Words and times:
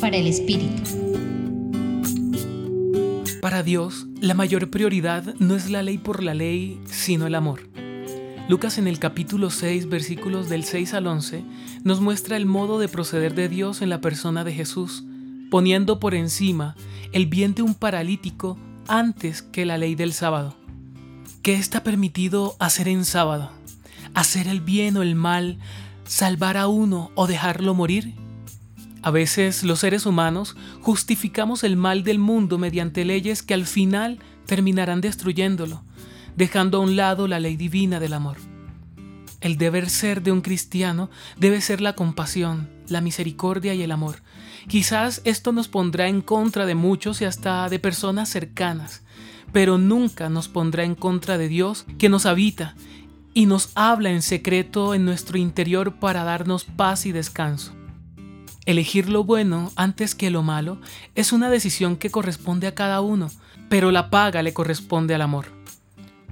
Para 0.00 0.16
el 0.16 0.26
Espíritu. 0.26 0.82
Para 3.40 3.62
Dios, 3.62 4.08
la 4.20 4.34
mayor 4.34 4.68
prioridad 4.68 5.36
no 5.38 5.54
es 5.54 5.70
la 5.70 5.84
ley 5.84 5.96
por 5.96 6.24
la 6.24 6.34
ley, 6.34 6.80
sino 6.86 7.28
el 7.28 7.36
amor. 7.36 7.60
Lucas 8.48 8.78
en 8.78 8.88
el 8.88 8.98
capítulo 8.98 9.50
6, 9.50 9.88
versículos 9.88 10.48
del 10.48 10.64
6 10.64 10.94
al 10.94 11.06
11, 11.06 11.44
nos 11.84 12.00
muestra 12.00 12.36
el 12.36 12.46
modo 12.46 12.80
de 12.80 12.88
proceder 12.88 13.36
de 13.36 13.48
Dios 13.48 13.80
en 13.80 13.90
la 13.90 14.00
persona 14.00 14.42
de 14.42 14.52
Jesús, 14.52 15.04
poniendo 15.52 16.00
por 16.00 16.16
encima 16.16 16.74
el 17.12 17.26
bien 17.26 17.54
de 17.54 17.62
un 17.62 17.74
paralítico 17.74 18.58
antes 18.88 19.40
que 19.40 19.64
la 19.64 19.78
ley 19.78 19.94
del 19.94 20.14
sábado. 20.14 20.56
¿Qué 21.42 21.54
está 21.54 21.84
permitido 21.84 22.56
hacer 22.58 22.88
en 22.88 23.04
sábado? 23.04 23.52
¿Hacer 24.14 24.48
el 24.48 24.60
bien 24.60 24.96
o 24.96 25.02
el 25.02 25.14
mal? 25.14 25.58
¿Salvar 26.02 26.56
a 26.56 26.66
uno 26.66 27.12
o 27.14 27.28
dejarlo 27.28 27.72
morir? 27.74 28.23
A 29.04 29.12
veces 29.12 29.62
los 29.62 29.78
seres 29.78 30.06
humanos 30.06 30.56
justificamos 30.80 31.62
el 31.62 31.76
mal 31.76 32.02
del 32.02 32.18
mundo 32.18 32.58
mediante 32.58 33.04
leyes 33.04 33.42
que 33.42 33.54
al 33.54 33.66
final 33.66 34.18
terminarán 34.46 35.00
destruyéndolo 35.00 35.84
dejando 36.36 36.78
a 36.78 36.80
un 36.80 36.96
lado 36.96 37.28
la 37.28 37.40
ley 37.40 37.56
divina 37.56 38.00
del 38.00 38.12
amor. 38.12 38.36
El 39.40 39.58
deber 39.58 39.90
ser 39.90 40.22
de 40.22 40.32
un 40.32 40.40
cristiano 40.40 41.10
debe 41.38 41.60
ser 41.60 41.80
la 41.80 41.94
compasión, 41.94 42.68
la 42.88 43.00
misericordia 43.00 43.74
y 43.74 43.82
el 43.82 43.92
amor. 43.92 44.22
Quizás 44.68 45.20
esto 45.24 45.52
nos 45.52 45.68
pondrá 45.68 46.08
en 46.08 46.22
contra 46.22 46.64
de 46.64 46.74
muchos 46.74 47.20
y 47.20 47.26
hasta 47.26 47.68
de 47.68 47.78
personas 47.78 48.30
cercanas, 48.30 49.02
pero 49.52 49.76
nunca 49.76 50.30
nos 50.30 50.48
pondrá 50.48 50.84
en 50.84 50.94
contra 50.94 51.36
de 51.36 51.48
Dios 51.48 51.84
que 51.98 52.08
nos 52.08 52.24
habita 52.24 52.74
y 53.34 53.46
nos 53.46 53.70
habla 53.74 54.10
en 54.10 54.22
secreto 54.22 54.94
en 54.94 55.04
nuestro 55.04 55.36
interior 55.36 55.96
para 55.96 56.24
darnos 56.24 56.64
paz 56.64 57.04
y 57.04 57.12
descanso. 57.12 57.74
Elegir 58.66 59.08
lo 59.08 59.24
bueno 59.24 59.72
antes 59.76 60.14
que 60.14 60.30
lo 60.30 60.42
malo 60.42 60.80
es 61.14 61.32
una 61.32 61.50
decisión 61.50 61.96
que 61.96 62.10
corresponde 62.10 62.66
a 62.66 62.74
cada 62.74 63.00
uno, 63.00 63.30
pero 63.68 63.90
la 63.90 64.10
paga 64.10 64.42
le 64.42 64.54
corresponde 64.54 65.14
al 65.14 65.22
amor. 65.22 65.46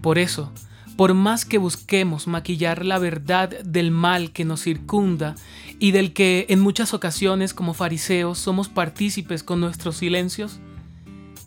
Por 0.01 0.19
eso, 0.19 0.51
por 0.97 1.15
más 1.15 1.45
que 1.45 1.59
busquemos 1.59 2.27
maquillar 2.27 2.85
la 2.85 2.99
verdad 2.99 3.51
del 3.65 3.91
mal 3.91 4.33
que 4.33 4.45
nos 4.45 4.63
circunda 4.63 5.35
y 5.79 5.91
del 5.91 6.13
que 6.13 6.47
en 6.49 6.61
muchas 6.61 6.95
ocasiones 6.95 7.55
como 7.55 7.75
fariseos 7.75 8.39
somos 8.39 8.69
partícipes 8.69 9.43
con 9.43 9.61
nuestros 9.61 9.97
silencios, 9.97 10.59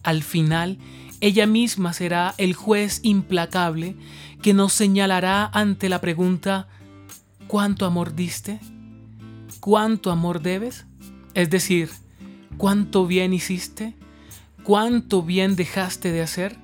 al 0.03 0.23
final 0.23 0.77
ella 1.21 1.47
misma 1.47 1.93
será 1.93 2.35
el 2.37 2.53
juez 2.53 2.99
implacable 3.03 3.95
que 4.41 4.53
nos 4.53 4.73
señalará 4.73 5.49
ante 5.53 5.89
la 5.89 6.01
pregunta 6.01 6.67
¿cuánto 7.47 7.85
amor 7.85 8.15
diste? 8.15 8.59
¿Cuánto 9.65 10.11
amor 10.11 10.43
debes? 10.43 10.85
Es 11.33 11.49
decir, 11.49 11.89
¿cuánto 12.55 13.07
bien 13.07 13.33
hiciste? 13.33 13.95
¿Cuánto 14.63 15.23
bien 15.23 15.55
dejaste 15.55 16.11
de 16.11 16.21
hacer? 16.21 16.55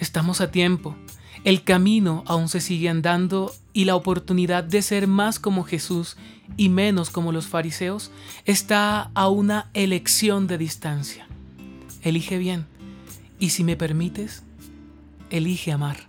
Estamos 0.00 0.40
a 0.40 0.50
tiempo. 0.50 0.96
El 1.44 1.62
camino 1.62 2.24
aún 2.26 2.48
se 2.48 2.60
sigue 2.60 2.88
andando 2.88 3.54
y 3.72 3.84
la 3.84 3.94
oportunidad 3.94 4.64
de 4.64 4.82
ser 4.82 5.06
más 5.06 5.38
como 5.38 5.62
Jesús 5.62 6.16
y 6.56 6.68
menos 6.68 7.10
como 7.10 7.30
los 7.30 7.46
fariseos 7.46 8.10
está 8.44 9.12
a 9.14 9.28
una 9.28 9.70
elección 9.72 10.48
de 10.48 10.58
distancia. 10.58 11.28
Elige 12.02 12.38
bien 12.38 12.66
y 13.38 13.50
si 13.50 13.62
me 13.62 13.76
permites, 13.76 14.42
elige 15.30 15.70
amar. 15.70 16.08